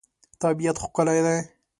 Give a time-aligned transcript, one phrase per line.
[0.41, 1.37] طبیعت ښکلی دی.